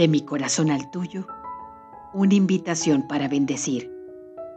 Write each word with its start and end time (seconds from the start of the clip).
De 0.00 0.08
mi 0.08 0.22
corazón 0.22 0.70
al 0.70 0.90
tuyo, 0.90 1.26
una 2.14 2.32
invitación 2.32 3.06
para 3.06 3.28
bendecir, 3.28 3.92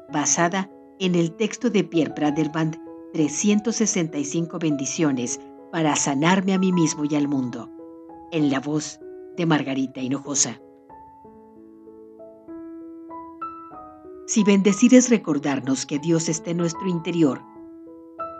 basada 0.09 0.71
en 0.99 1.15
el 1.15 1.33
texto 1.35 1.69
de 1.69 1.83
Pierre 1.83 2.13
Braderband, 2.15 2.77
365 3.11 4.57
bendiciones 4.57 5.41
para 5.69 5.97
sanarme 5.97 6.54
a 6.54 6.59
mí 6.59 6.71
mismo 6.71 7.04
y 7.04 7.15
al 7.15 7.27
mundo, 7.27 7.69
en 8.32 8.50
la 8.50 8.61
voz 8.61 9.01
de 9.36 9.45
Margarita 9.45 10.00
Hinojosa. 10.00 10.61
Si 14.25 14.46
bendecir 14.46 14.96
es 14.96 15.10
recordarnos 15.10 15.86
que 15.86 16.00
Dios 16.00 16.29
está 16.29 16.51
en 16.51 16.57
nuestro 16.60 16.87
interior, 16.87 17.41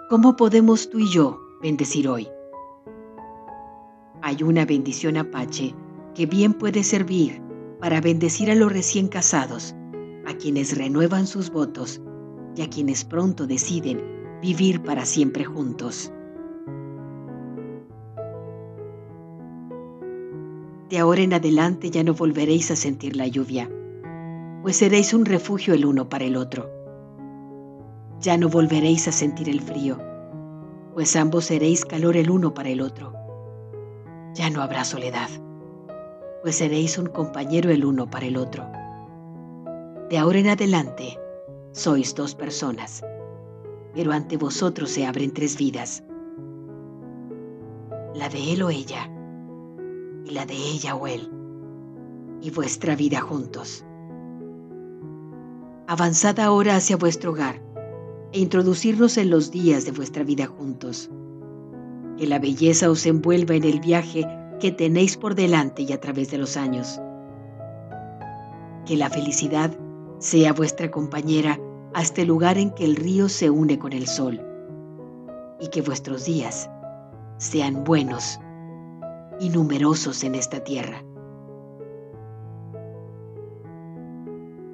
¿cómo 0.10 0.38
podemos 0.38 0.90
tú 0.90 1.00
y 1.00 1.12
yo 1.12 1.38
bendecir 1.62 2.08
hoy? 2.08 2.30
Hay 4.22 4.42
una 4.42 4.64
bendición 4.64 5.18
apache 5.18 5.76
que 6.14 6.26
bien 6.26 6.54
puede 6.54 6.84
servir 6.84 7.42
para 7.80 8.02
bendecir 8.02 8.52
a 8.52 8.56
los 8.56 8.72
recién 8.72 9.08
casados, 9.08 9.76
a 10.26 10.34
quienes 10.36 10.78
renuevan 10.78 11.28
sus 11.28 11.52
votos 11.52 12.02
y 12.56 12.62
a 12.62 12.70
quienes 12.70 13.04
pronto 13.04 13.48
deciden 13.48 14.02
vivir 14.42 14.82
para 14.82 15.06
siempre 15.06 15.44
juntos. 15.44 16.12
De 20.90 21.00
ahora 21.00 21.22
en 21.22 21.34
adelante 21.34 21.90
ya 21.90 22.04
no 22.04 22.14
volveréis 22.14 22.70
a 22.70 22.76
sentir 22.76 23.16
la 23.16 23.28
lluvia, 23.28 23.70
pues 24.62 24.78
seréis 24.78 25.14
un 25.14 25.26
refugio 25.26 25.74
el 25.74 25.86
uno 25.86 26.08
para 26.08 26.26
el 26.26 26.36
otro. 26.36 26.70
Ya 28.22 28.38
no 28.38 28.48
volveréis 28.48 29.08
a 29.08 29.12
sentir 29.12 29.50
el 29.50 29.60
frío, 29.60 29.98
pues 30.94 31.16
ambos 31.16 31.46
seréis 31.46 31.84
calor 31.84 32.16
el 32.16 32.30
uno 32.30 32.54
para 32.54 32.70
el 32.70 32.82
otro. 32.82 33.14
Ya 34.36 34.50
no 34.52 34.62
habrá 34.62 34.86
soledad 34.86 35.30
pues 36.44 36.58
seréis 36.58 36.98
un 36.98 37.06
compañero 37.06 37.72
el 37.72 37.86
uno 37.86 38.10
para 38.10 38.26
el 38.26 38.36
otro. 38.36 38.68
De 40.10 40.18
ahora 40.18 40.40
en 40.40 40.50
adelante, 40.50 41.18
sois 41.72 42.14
dos 42.16 42.36
personas, 42.36 43.02
pero 43.96 44.12
ante 44.12 44.36
vosotros 44.36 44.92
se 44.92 45.06
abren 45.06 45.34
tres 45.34 45.58
vidas. 45.58 46.04
La 48.14 48.28
de 48.28 48.52
él 48.52 48.62
o 48.62 48.70
ella, 48.70 49.10
y 50.26 50.32
la 50.32 50.46
de 50.46 50.54
ella 50.54 50.96
o 50.96 51.08
él, 51.08 51.32
y 52.42 52.52
vuestra 52.52 52.98
vida 52.98 53.22
juntos. 53.22 53.86
Avanzad 55.88 56.42
ahora 56.42 56.76
hacia 56.76 56.98
vuestro 56.98 57.32
hogar 57.32 57.62
e 58.34 58.40
introducirnos 58.40 59.18
en 59.18 59.30
los 59.30 59.50
días 59.50 59.86
de 59.86 59.92
vuestra 59.92 60.26
vida 60.26 60.48
juntos. 60.48 61.10
Que 62.18 62.28
la 62.28 62.40
belleza 62.40 62.92
os 62.92 63.06
envuelva 63.06 63.56
en 63.56 63.64
el 63.64 63.80
viaje 63.80 64.28
que 64.60 64.72
tenéis 64.72 65.18
por 65.18 65.36
delante 65.36 65.84
y 65.84 65.94
a 65.94 66.00
través 66.00 66.32
de 66.32 66.38
los 66.38 66.58
años. 66.58 67.00
Que 68.86 68.98
la 68.98 69.10
felicidad 69.10 69.72
sea 70.20 70.54
vuestra 70.54 70.90
compañera 70.92 71.60
hasta 71.94 72.22
el 72.22 72.28
lugar 72.28 72.58
en 72.58 72.72
que 72.72 72.86
el 72.86 72.96
río 72.96 73.30
se 73.30 73.50
une 73.50 73.78
con 73.78 73.94
el 73.94 74.08
sol 74.08 74.42
y 75.60 75.68
que 75.68 75.82
vuestros 75.82 76.26
días 76.26 76.70
sean 77.38 77.84
buenos 77.84 78.40
y 79.40 79.50
numerosos 79.50 80.24
en 80.24 80.36
esta 80.36 80.64
tierra. 80.64 81.04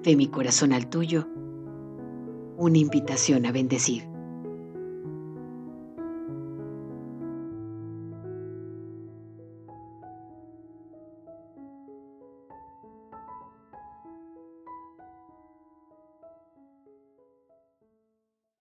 De 0.04 0.16
mi 0.16 0.28
corazón 0.28 0.74
al 0.74 0.90
tuyo, 0.90 1.28
una 2.58 2.78
invitación 2.78 3.46
a 3.46 3.52
bendecir. 3.52 4.08